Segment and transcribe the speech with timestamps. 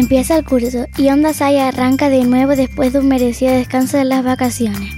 [0.00, 4.06] Empieza el curso y Onda Saya arranca de nuevo después de un merecido descanso de
[4.06, 4.94] las vacaciones.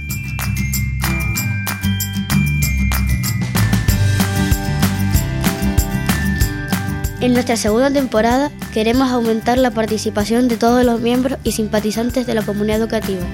[7.19, 12.35] En nuestra segunda temporada queremos aumentar la participación de todos los miembros y simpatizantes de
[12.35, 13.25] la comunidad educativa.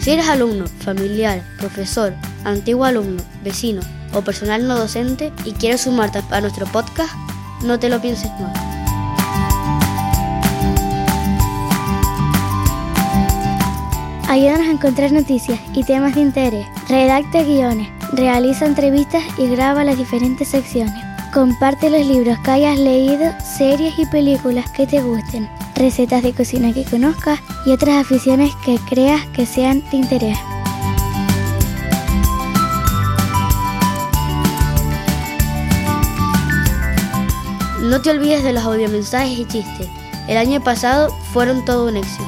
[0.00, 2.14] Si eres alumno, familiar, profesor,
[2.44, 7.12] antiguo alumno, vecino o personal no docente y quieres sumarte a nuestro podcast,
[7.62, 8.78] no te lo pienses más.
[14.28, 16.66] Ayúdanos a encontrar noticias y temas de interés.
[16.86, 21.02] Redacta guiones, realiza entrevistas y graba las diferentes secciones.
[21.32, 26.74] Comparte los libros que hayas leído, series y películas que te gusten, recetas de cocina
[26.74, 30.38] que conozcas y otras aficiones que creas que sean de interés.
[37.88, 39.88] No te olvides de los audiomensajes y chistes.
[40.28, 42.22] El año pasado fueron todo un éxito.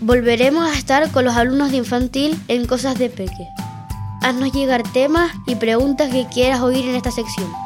[0.00, 3.46] Volveremos a estar con los alumnos de infantil en Cosas de Peque.
[4.22, 7.63] Haznos llegar temas y preguntas que quieras oír en esta sección.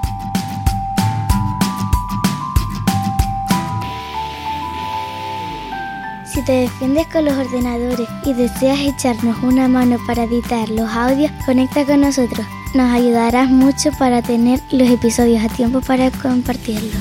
[6.39, 11.33] Si te defiendes con los ordenadores y deseas echarnos una mano para editar los audios,
[11.45, 12.47] conecta con nosotros.
[12.75, 16.95] Nos ayudarás mucho para tener los episodios a tiempo para compartirlos.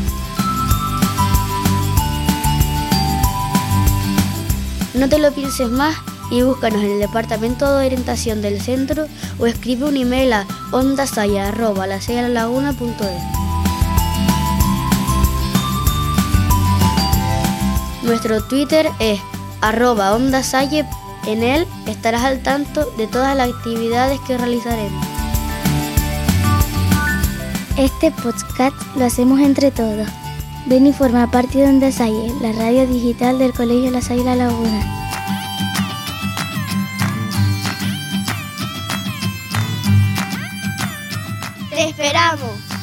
[4.96, 5.96] No te lo pienses más
[6.32, 9.06] y búscanos en el departamento de orientación del centro
[9.38, 13.37] o escribe un email a ondasaya.lasealaguna.es.
[18.08, 19.20] Nuestro Twitter es
[19.60, 20.86] arroba ondasalle.
[21.26, 25.06] En él estarás al tanto de todas las actividades que realizaremos.
[27.76, 30.08] Este podcast lo hacemos entre todos.
[30.68, 34.38] Ven y forma parte de Onda Salle, la radio digital del Colegio La Salle La
[34.38, 34.82] Laguna.
[41.70, 42.77] ¡Te esperamos!